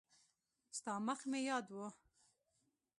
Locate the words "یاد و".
1.49-1.77